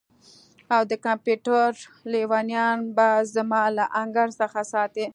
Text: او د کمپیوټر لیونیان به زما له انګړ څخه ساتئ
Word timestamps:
او 0.75 0.81
د 0.91 0.93
کمپیوټر 1.05 1.69
لیونیان 2.11 2.79
به 2.95 3.09
زما 3.35 3.63
له 3.77 3.85
انګړ 4.01 4.27
څخه 4.39 4.59
ساتئ 4.71 5.05